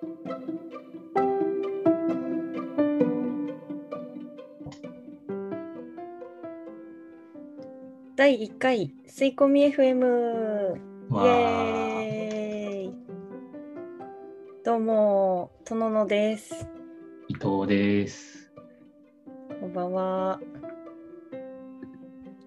[0.00, 0.08] 第
[8.42, 11.26] 1回吸い込み FM イわ
[12.02, 12.94] エーイ。
[14.64, 16.66] どうもとののです。
[17.28, 18.50] 伊藤です。
[19.60, 20.40] こんばんは。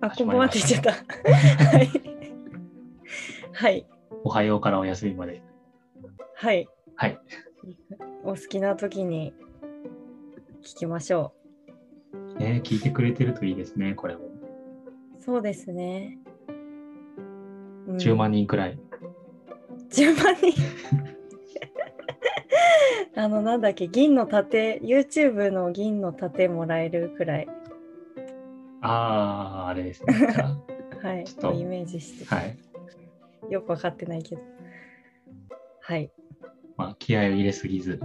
[0.02, 0.92] あこんばんはって言っちゃった。
[1.78, 1.90] はい。
[3.54, 3.86] はい。
[4.24, 5.44] おはようからお休みまで。
[6.34, 7.20] はいはい。
[8.24, 9.34] お好きな時に
[10.62, 11.34] 聞きましょ
[12.38, 14.26] ね、聞いてくれてるといいですね、これも。
[14.26, 14.32] う
[15.20, 16.18] そうですね、
[17.88, 18.80] うん10万人くらい。
[19.90, 20.54] 10万人
[23.22, 27.48] あのなんだっけ銀の盾 YouTube の銀の盾もらえるくらい
[28.82, 30.14] ああ、あれですね。
[31.04, 32.58] はいちょっとをイメージして、あはい。
[33.50, 34.42] よくわかってないけど
[35.82, 36.12] はい
[36.78, 38.00] まあ、気合を入れすぎず、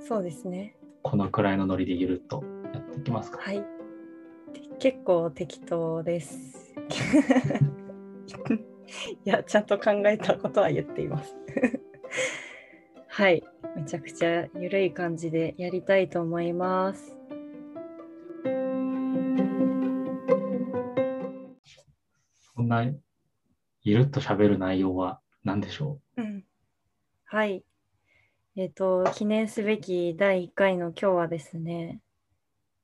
[0.00, 0.74] そうですね。
[1.02, 2.42] このくらいのノリでゆるっと
[2.74, 3.38] やっていきますか。
[3.40, 3.60] はい。
[4.52, 6.74] て結構適当です。
[9.24, 11.36] いやちゃんと考えたことは言っています。
[13.06, 13.44] はい。
[13.76, 17.16] めちゃくちゃゆるい感じでやりたいと思います。
[22.54, 22.84] そんな、
[23.82, 26.29] ゆるっと喋る内容は何でしょうん
[27.32, 27.62] はい。
[28.56, 32.00] えっ、と、記念すべき第1回の今日はですね、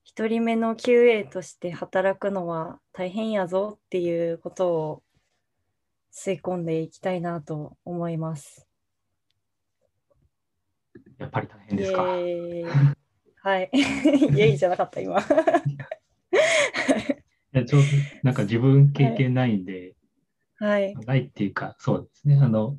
[0.05, 5.03] 一人目の QA として働くのは大変やぞっていうことを
[6.13, 8.69] 吸い込んでいきたいなと思います。
[10.95, 12.03] うやっぱり大変ですか？
[13.43, 13.71] はい。
[13.75, 15.19] イエーイじゃなかった、今。
[15.19, 15.25] い
[17.51, 17.87] やちょうど
[18.23, 19.97] なんか自分経験ないんで、
[20.59, 20.95] はい。
[20.95, 22.39] ないっていうか、そうですね。
[22.41, 22.79] あの、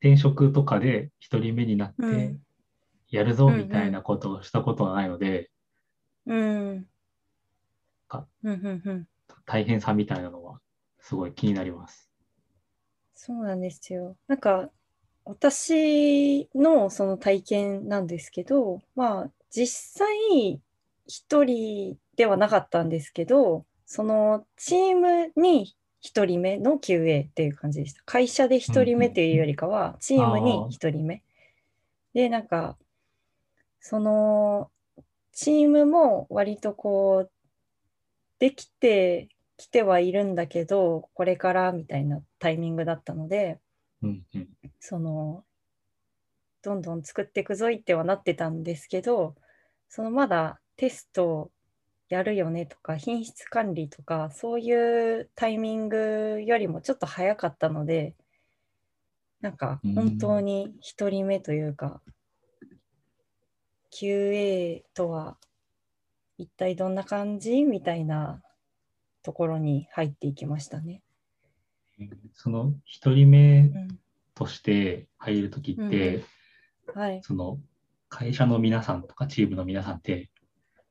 [0.00, 2.40] 転職とかで一人目になってうん、
[3.10, 5.50] やるぞみたいなことをしたことはないので、
[6.26, 6.86] うん。
[8.08, 9.06] かうんうんうん。
[9.46, 10.60] 大変さみたいなのは
[11.00, 12.10] すごい気になります。
[13.14, 14.16] そうなんですよ。
[14.28, 14.70] なんか
[15.24, 20.60] 私のその体験なんですけど、まあ実際
[21.06, 28.02] 一人ではなかったんですけど、そのチームに一人目の QA っていう感じでした。
[28.04, 31.22] 会社で一人目っていうよりかは、チームに一人目。
[32.14, 32.76] で、なんか、
[33.80, 34.70] その
[35.32, 37.30] チームも割とこう、
[38.38, 43.60] できてきてはいるんだけど、これからみたいなタイミングだったので、
[44.02, 44.48] うんうん。
[44.80, 45.44] その、
[46.62, 49.34] どんどん作っていくぞいってはなってたんですけど、
[49.88, 51.50] そのまだテスト
[52.10, 58.14] やるよねとか、品質管理とか、そういうタイミングよりもちょっと早かったので、
[59.40, 62.02] なんかうん本当に一人目というか、
[63.92, 65.36] QA とは
[66.36, 68.42] 一体どんな感じみたいな
[69.22, 71.02] ところに入っていきましたね。
[72.34, 73.98] その一人目うん、
[74.34, 76.24] として入るときって、
[76.92, 77.20] はい。
[77.22, 77.60] その
[78.08, 80.28] 会社の皆さんとかチームの皆さんって、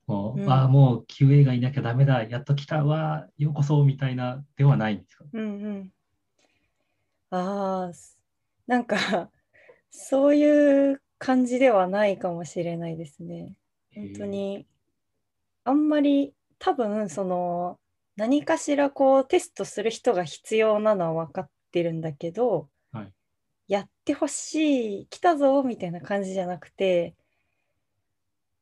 [0.09, 5.25] もう、うんああ、もう QA がいなきゃダメだ、やっと来たわ、ようこそみたいなではないんですか？
[5.31, 5.93] うんうん。
[7.31, 8.19] ああ、す
[8.67, 9.31] なんか、
[9.91, 13.55] そういう感じではないかもしれないですね。
[13.95, 14.67] 本当に、
[15.63, 17.79] あんまり多分、その、
[18.15, 23.13] 何かしらこうテストする人が必要なのは分かってるんだけど、はい
[23.69, 27.15] やってほしい、来たぞみたいな感じじゃなくて、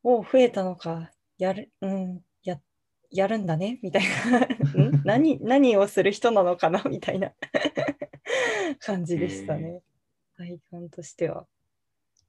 [0.02, 2.60] おう、増えたのか、やる、うん、や、
[3.10, 5.02] やるんだね みたいな、ん？
[5.04, 6.82] 何、 何をする人なのかな？
[6.84, 7.32] みたいな
[8.80, 9.82] 感じでしたね。
[10.36, 11.46] 体感としては。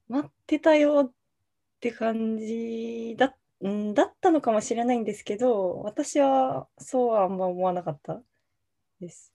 [0.08, 1.12] 待ってたよっ
[1.80, 8.22] て感じだ,、うん、だったのかもしれないんですけど、私はそうはあんま思わなかった
[9.00, 9.32] です。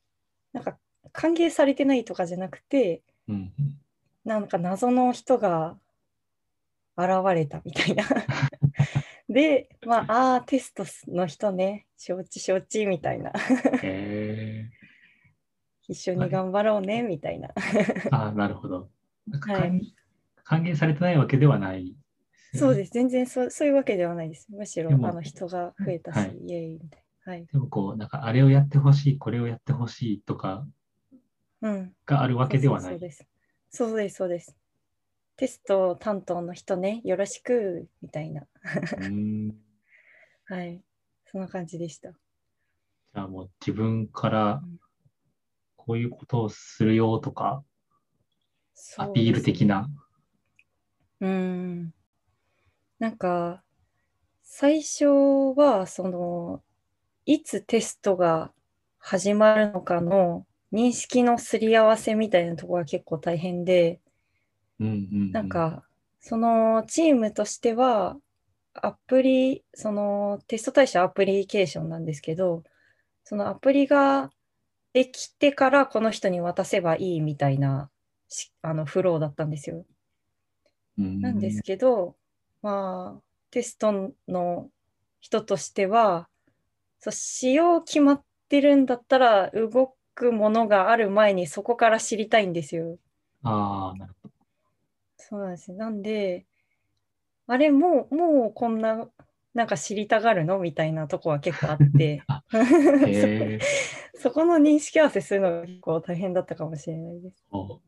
[0.52, 0.78] なんか
[1.12, 3.80] 歓迎されてないとかじゃなくて、うんうん
[4.26, 5.78] なんか謎の人が
[6.98, 8.04] 現れたみたいな。
[9.28, 13.32] で、まあ、あーテストの人ね、承知承知みたいな。
[13.82, 14.70] へ
[15.88, 17.50] 一緒に頑張ろうねみたいな。
[17.50, 18.90] ーああ、なるほど。
[19.42, 19.82] はい歓
[20.44, 22.92] 歓迎されてないわけではないねそうです。
[22.92, 24.48] 全然そうそういうわけではないです。
[24.52, 27.32] むしろあの人が増えたし、はいイエーイみたいな。
[27.34, 27.46] はい。
[27.52, 30.66] でもこう、なんかあれをやってほしい、これをやってほしいとか
[31.62, 31.94] うん。
[32.06, 32.84] があるわけではない。
[32.84, 33.28] そうそうそうです。
[33.72, 34.56] そうです、そうです。
[35.38, 38.48] テスト担当の人ね、よろしくみたいな。
[40.46, 40.82] はい。
[41.26, 42.12] そんな感じでした。
[42.12, 44.80] じゃあもう自分からうん
[45.86, 47.64] こういうことをするよとか、
[48.74, 49.88] そうアピール的な。
[51.22, 51.94] うん。
[52.98, 53.64] なんか、
[54.42, 55.06] 最初
[55.56, 56.64] は、その、
[57.26, 58.52] いつテストが
[58.98, 64.00] 始まるのかの認識のすり合わせみたいなところが結構大変で、
[64.80, 65.84] うんうんうんなんか、
[66.20, 68.18] そのチームとしては、
[68.74, 72.64] アプリ、そのテスト対象アプリケーションなんですけど、
[73.24, 74.32] そのアプリが
[74.94, 77.92] できてからこの人に渡せばいいみたいな
[78.30, 79.86] しあのフローだったんですよ。
[80.98, 82.16] うんなんですけど、
[82.62, 83.22] まあ、
[83.52, 84.70] テストの
[85.22, 86.30] 人としては、
[87.00, 92.98] そう仕様決まってるんだったら、動くものがある前にそこから知りたいんですよ。
[93.44, 94.14] ああ、なる。
[95.28, 95.78] そうなんですね。
[95.78, 96.46] なんで、
[97.48, 99.10] あれもう、もうこんな、
[99.56, 102.22] なんか知りたがるのみたいなとこは結構あって、
[103.08, 103.60] へえ。
[104.20, 107.44] そこの認識合わせするのが結構大変だったかもしれないです。
[107.50, 107.82] お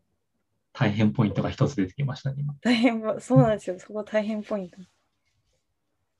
[0.74, 2.56] 大変ポイントが一つ出てきましたね、今。
[2.62, 3.78] 大変は、そうなんですよ。
[3.80, 4.78] そこ大変ポイント。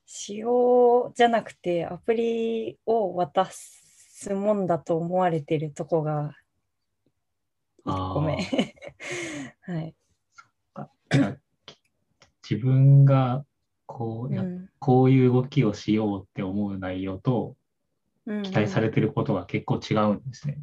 [0.06, 6.34] 仕様じゃなくてアプリを渡すもんだと思われてるとこが
[7.84, 8.36] 1個目。
[9.62, 9.97] はい。
[12.48, 13.44] 自分が
[13.86, 17.56] こうや、うんこういう動きをしようって思う内容と
[18.26, 20.58] うん期待されてることが結構違うんですね。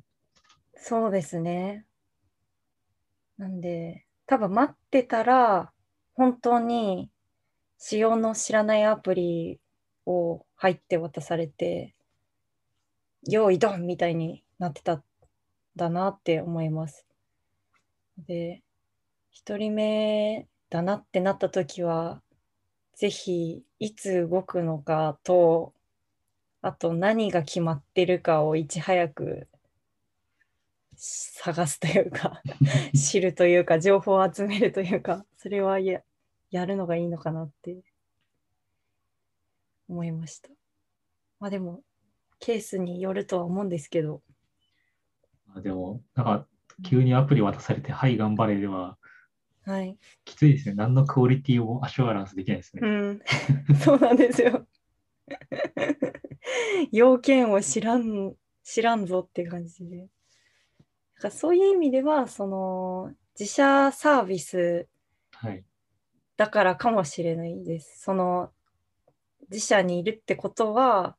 [0.76, 1.86] そうですね。
[3.38, 5.72] なんで、多分待ってたら、
[6.14, 7.10] 本当に
[7.78, 9.60] 仕様の知らないアプリ
[10.06, 11.96] を入って渡されて、
[13.28, 15.04] 用意ドンみたいになってたん
[15.76, 17.06] だなって思います。
[18.18, 18.62] で、
[19.36, 22.22] 一人目だなってなった時は、
[22.96, 25.74] ぜひいつ動くのかと、
[26.62, 29.50] あと何が決まってるかをいち早く
[30.96, 32.42] 探すというか
[32.96, 36.02] 知るというか情報を集めるというかそれはや
[36.50, 37.84] やるのがいいのかなって
[39.88, 40.50] 思いました。
[41.40, 41.84] まあでも
[42.40, 44.24] ケースによるとは思うんですけど
[45.54, 46.48] あでも、なんか
[46.84, 48.98] 急にアプリ渡されて、はい、頑張れでは
[49.66, 49.98] はい。
[50.24, 50.76] きついですね。
[50.76, 52.82] 何のクオリティをアシュアランスできないですね。
[52.84, 53.22] うん。
[53.84, 54.68] そうなんですよ。
[56.92, 60.02] 要件を知らん、知らんぞって感じで。
[60.02, 60.10] だか
[61.24, 64.88] らそういう意味では、その自社サービス
[65.32, 65.64] はい。
[66.38, 68.02] だからかもしれないです。
[68.02, 68.52] その
[69.50, 71.18] 自社にいるってことは、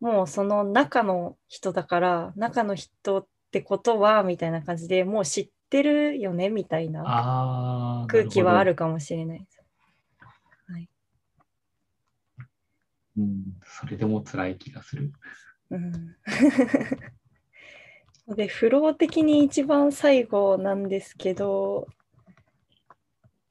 [0.00, 9.62] もうその中の人だから、中の人ってことは、みたいな感じでもう知ってるよね、みたいな空気はあるかもしれないです。
[13.16, 13.22] ど。
[13.22, 15.12] うん、それでも辛い気がする。
[15.70, 16.14] うん
[18.36, 21.88] で、フロー的に一番最後なんですけど、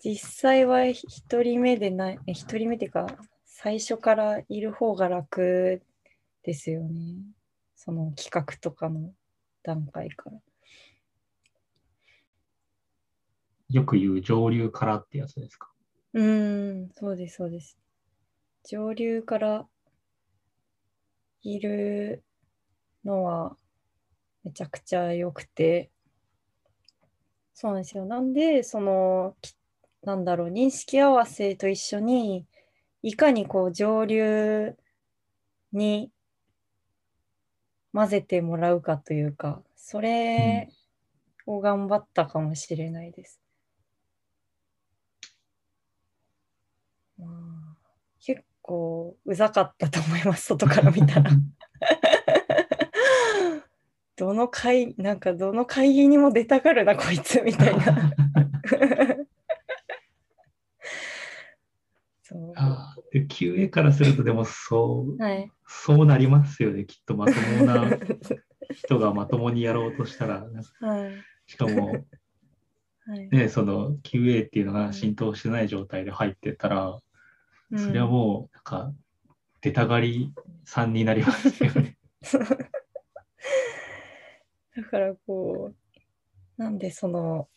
[0.03, 3.07] 実際は一人目でない、え一人目っていうか、
[3.45, 5.81] 最初からいる方が楽
[6.43, 7.17] ですよね。
[7.75, 9.11] その企画とかの
[9.63, 10.39] 段階から。
[13.71, 15.71] よく言う上流からってやつですか？
[16.13, 17.77] うん、そうです、そうです。
[18.67, 19.65] 上流から
[21.43, 22.23] いる
[23.03, 23.55] のは
[24.43, 25.89] めちゃくちゃ良くて、
[27.53, 28.05] そうなんですよ。
[28.05, 29.35] なんで、その、
[30.03, 32.45] なんだろう、認識合わせと一緒に、
[33.03, 34.75] いかにこう上流
[35.71, 36.11] に
[37.93, 40.69] 混ぜてもらうかというか、それ
[41.45, 43.39] を頑張ったかもしれないです。
[47.21, 47.77] まあ
[48.19, 51.31] 結構うざかったと思います、外から見たら。
[54.15, 57.83] どの会、なんかどの会議にも出たがるな、こいつ、みたいな。
[62.21, 62.53] そう。
[62.55, 65.51] あーで QA からすると、でもそう、はい。
[65.67, 66.85] そうなりますよね。
[66.85, 67.89] きっとまともな
[68.73, 70.45] 人がまともにやろうとしたら、
[70.79, 71.13] はい。
[71.47, 72.05] しかも、
[73.05, 73.29] はい。
[73.29, 76.99] ね、その QA っていうのが浸透してない状態で入ってたら、
[77.77, 78.93] それはもう、なんか、
[79.61, 80.33] 出たがり
[80.65, 81.97] さんになりますよね。
[84.75, 85.75] だからこう、
[86.61, 87.47] なんでその、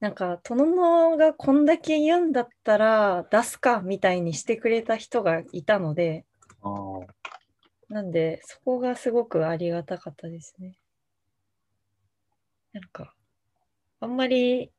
[0.00, 0.66] なんか、トノ
[1.10, 6.24] ノがこんだけ言うんだったら出すかみたいにしてくれた人がいたので、
[7.88, 10.78] なんで、そこがすごくありがたかったですね。
[12.72, 13.14] なんか、
[14.00, 14.70] あんまり、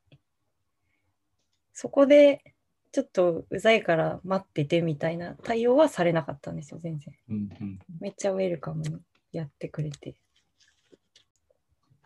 [1.72, 2.42] そこで
[2.92, 7.14] ちょっとうざいから待っててみたいな対応はされなかったんですよ、全然。
[7.28, 8.98] うんうん、めっちゃウェルカムに
[9.32, 10.16] やってくれて。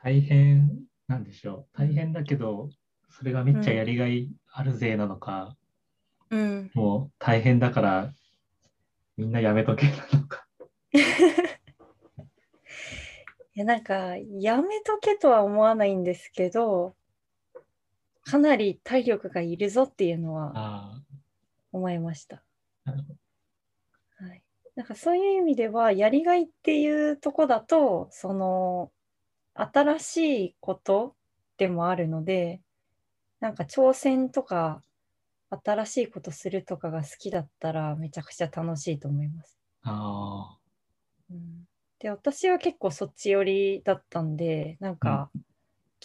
[0.02, 1.78] 大変なんでしょう。
[1.78, 2.68] 大変だけど、
[3.10, 5.56] それがめっちゃやりがいあるぜなのか、
[6.30, 6.70] うん。
[6.74, 8.12] もう大変だから
[9.16, 10.46] みんなやめとけなのか。
[13.56, 16.96] いや、なんか、やめとけとは思わないんですけど、
[18.24, 21.02] かなり体力がいるぞっていうのはあ
[21.72, 22.42] 思いました。
[22.84, 22.92] は
[24.34, 24.42] い。
[24.76, 28.92] なんかそういう意味では、やりがいっていうとこだと、その、
[29.54, 30.16] 新し
[30.46, 31.14] いこと
[31.56, 32.60] でもあるので、
[33.40, 34.82] なんか挑戦とか、
[35.50, 39.58] 新しいことするとかが好きだったら、めちゃくちゃ楽しいと思います。
[39.82, 40.58] あ
[41.30, 41.64] うん
[41.98, 45.30] で、私は結構そっち寄りだったんで、なんか、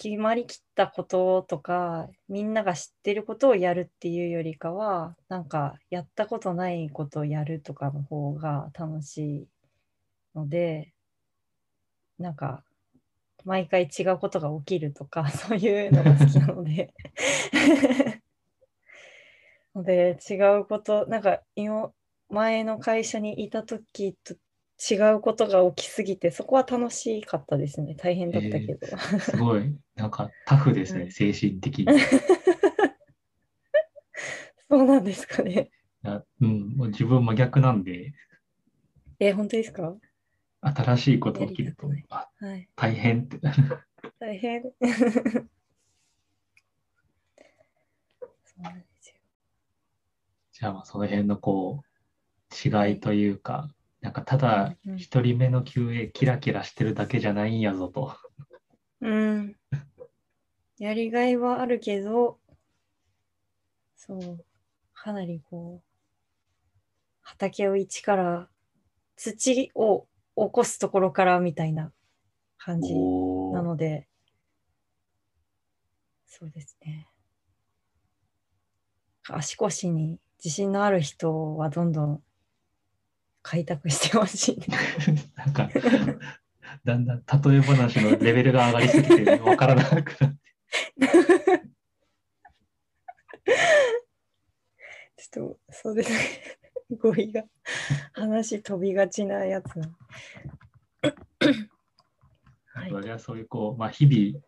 [0.01, 9.47] 決まりきったこととか、みんなが知ってることをやるっていうよりかは、なんか、やったことないことをやるとかの方が楽しい
[10.35, 10.93] ので、
[12.17, 12.63] なんか、
[13.43, 16.93] 毎回違うことが起きるとか、 そういうのが好きなので。
[19.75, 21.91] ので、違うこと、なんか、今、
[22.29, 24.35] 前の会社にいた時と
[24.79, 27.95] 違うことが起きすぎて、そこは楽しかったですね。
[27.95, 28.87] 大変だったけど。
[28.95, 29.75] あ、すごい。
[29.95, 31.83] なんかタフですね、うん精神的に。
[31.83, 31.87] い
[34.69, 35.69] そうなんですかね。
[36.03, 38.13] やうん、もう自分真逆なんで、
[39.19, 39.95] え、本当ですか？
[40.61, 42.69] 新しいこと起きるとやり、あ、はい。
[42.75, 43.39] 大変って。
[44.19, 44.61] 大変。
[48.21, 49.15] そうなんですよ。
[50.53, 51.89] じゃあその辺のこう
[52.55, 53.69] 違いというか、
[54.01, 58.15] なんかただ一人目の QA キラキラしてるだけじゃないんやぞと。
[59.01, 59.55] うん。
[60.77, 62.39] やりがいはあるけど、
[63.95, 64.45] そう、
[64.93, 65.89] かなりこう、
[67.21, 68.49] 畑を一から、
[69.17, 71.91] 土を起こすところからみたいな
[72.57, 74.07] 感じなので、
[76.25, 77.07] そうですね。
[79.27, 82.23] 足腰に自信のある人はどんどん
[83.41, 84.59] 開拓してほしい。
[85.35, 85.69] なんか、
[86.83, 90.39] だんだん例え話のレベルが上がりすぎて分からなくなって。
[95.17, 96.17] ちょっと、そうですね。
[96.97, 97.43] 語彙が、
[98.13, 99.89] 話飛びがちなやつな。
[102.79, 104.41] はいそれはそういうこう、まあ、日々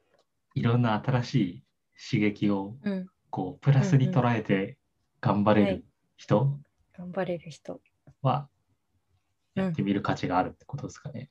[0.56, 1.64] いろんな新しい
[2.12, 4.78] 刺激をうん、こうプラスに捉えて
[5.20, 5.86] 頑張れはいる
[6.18, 6.58] 人
[6.98, 7.82] 頑張れる人。
[8.22, 8.51] はうん
[9.56, 11.30] やってみる価値があるってことですかね。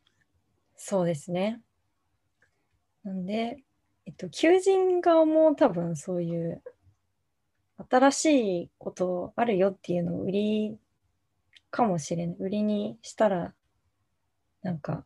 [0.76, 1.60] そうですね。
[3.04, 3.64] なんで、
[4.06, 6.62] えっと、求人側も多分そういう
[7.88, 8.24] 新し
[8.64, 10.78] いことあるよっていうのを売り
[11.70, 12.36] かもしれない。
[12.38, 13.54] 売りにしたら
[14.62, 15.04] なんか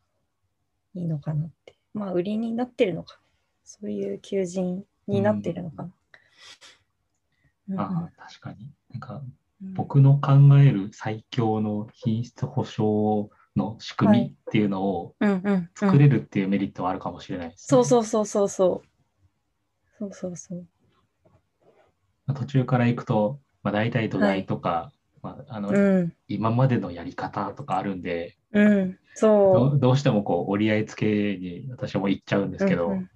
[0.93, 1.77] いいのかなって。
[1.93, 3.19] まあ売りになってるのか。
[3.63, 5.83] そういう求人になってるのかな。
[5.83, 5.95] うん
[7.79, 8.69] ああ確かに。
[9.85, 18.87] 僕の考える最強の品質保証の仕組みっていうのをうんうんうん作れるっていうメリットはあるかもしれないです、ねそうそうそうそうそう。
[19.99, 20.65] そうそうそう。
[22.25, 26.13] まあ途中から行くと、まあ、大体土台とか、まあ、あのうん。
[26.27, 28.97] 今までのやり方とかあるんで、うん。
[29.13, 32.59] そどどうしてもこう折り合いつけに私はもう行っちゃうんでう。
[32.59, 33.09] すけど、うんうん。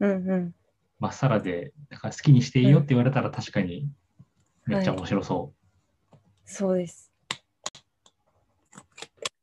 [0.00, 0.54] うんうん
[0.98, 3.88] まっさらでなんか好きにしていいよって言われたら確かに
[4.66, 5.52] めっちゃ面白そ
[6.50, 7.12] そうです。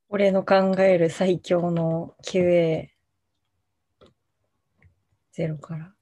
[0.10, 2.90] 俺の考える最強の QA。
[5.32, 5.86] ゼロから。
[5.86, 5.94] う。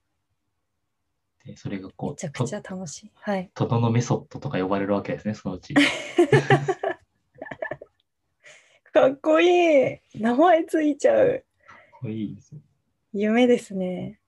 [1.45, 3.12] でそれがこうめちゃくちゃ楽しい。
[3.15, 3.51] はい。
[3.53, 5.74] ととどのメソッドとか呼ばれるわけですね、そのうち。
[8.93, 10.00] かっこいい。
[10.15, 11.43] 名前ついちゃう。
[12.00, 12.62] これいいですよ。
[13.12, 14.22] 夢ですね。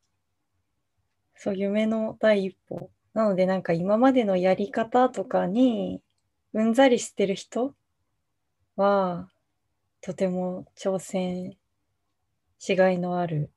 [1.38, 2.92] そう、夢の第一歩。
[3.14, 6.02] なので、なんか今までのやり方とかに
[6.56, 7.76] うんざりしてる人
[8.78, 9.28] は、
[10.00, 11.58] とても挑戦
[12.60, 13.52] しがいのある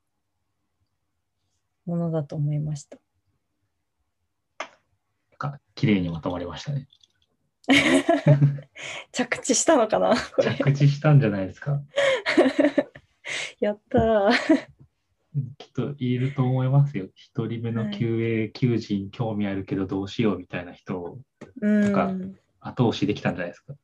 [1.86, 2.98] ものだと思いました。
[4.58, 6.88] なんか綺麗にまとまりましたね。
[9.12, 10.16] 着地したのかな。
[10.42, 11.80] 着地したんじゃないですか。
[13.60, 14.32] やったー。
[15.56, 17.06] きっといると思いますよ。
[17.14, 21.20] 一人目のはい QA、求人興味あるけどどうしようみたいな人を
[21.60, 22.36] うかん。
[22.68, 23.75] 後押しできたんじゃないですか。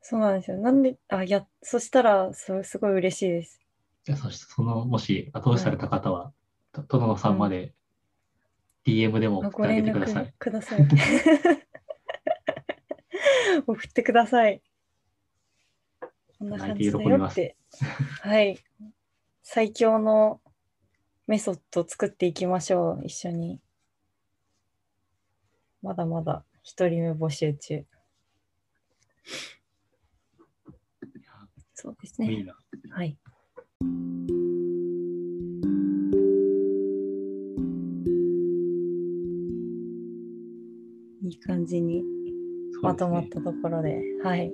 [0.00, 0.56] そうなんですよ。
[0.58, 3.60] なんで、あ、や、そしたら、そすごい嬉しいです。
[4.04, 6.32] じゃあそしてそのもし後押しされた方は、
[6.72, 7.74] ととののさんまで
[8.86, 10.32] DM でも送ってあげ連てください絡。
[10.38, 10.88] ください。
[13.66, 14.62] 送ってください。
[16.38, 17.56] こんな感じだよって。
[18.22, 18.58] はい。
[19.42, 20.40] 最強の
[21.26, 23.60] メソッドを作っていきましょう、一緒に。
[25.82, 27.82] まだまだ一人目募集中。
[31.72, 32.30] そうですね。
[32.30, 32.54] いいな。
[32.90, 33.16] はい。
[41.22, 42.02] いい感じに
[42.82, 44.52] まとまったところで、はい。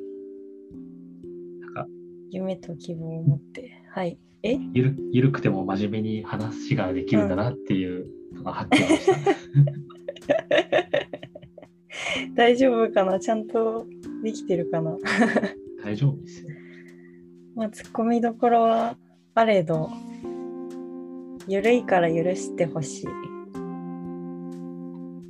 [1.62, 1.88] なんか
[2.30, 4.20] 夢と希望を持って、はい。
[4.44, 4.56] え？
[4.72, 9.14] ゆるゆるくても真面目に話ができるんだなっていうのがはっきりした。
[12.34, 13.18] 大丈夫かな？
[13.20, 13.86] ちゃんと
[14.22, 14.96] できてるかな？
[15.82, 16.48] 大丈夫ですよ。
[17.54, 18.96] まあ、ツッコミどころは
[19.34, 19.90] あれど、
[21.46, 23.06] ゆるいから許してほしい。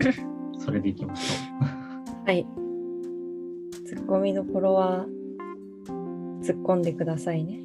[0.58, 1.64] それでいきましょ
[2.26, 2.46] はい。
[3.84, 5.04] ツッコミどころは
[6.40, 7.60] 突っ込んでくださいね。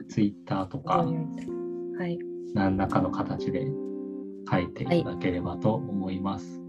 [0.00, 0.04] う。
[0.04, 2.18] ツイッターとかはい。
[2.52, 3.66] 何らかの形で
[4.50, 6.62] 書いていただければと思います。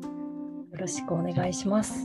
[0.77, 2.03] よろしくお願いします。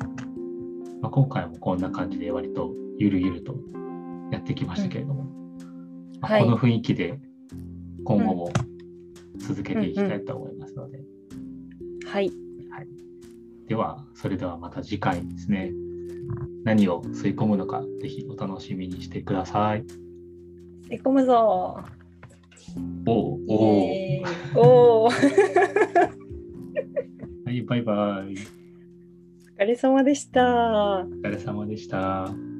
[1.03, 3.55] まあ、今回もこんな感じで割とゆるゆると
[4.31, 5.25] やってきましたけれども、
[6.23, 7.21] まあはいこの雰囲気で
[8.03, 8.51] 今後も
[9.37, 11.03] 続けていきたいと思いますので、
[12.07, 12.33] はい。
[13.69, 15.71] ではそれではまた次回ですね
[16.65, 19.85] 何を吸い込むのかぜひお楽しみにしてください。
[20.89, 21.77] 吸い込むぞ
[23.07, 23.13] お。
[23.13, 24.59] おおー。
[24.59, 25.13] おは
[27.51, 28.62] いバイバイ。
[29.63, 30.43] 疲れ様でした。
[30.43, 32.52] お疲れ様でした。